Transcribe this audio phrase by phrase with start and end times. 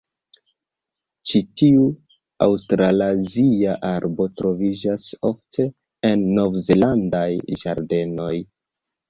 [1.31, 1.83] Ĉi tiu
[2.45, 5.67] aŭstralazia arbo troviĝis ofte
[6.11, 7.29] en nov-zelandaj
[7.67, 8.35] ĝardenoj.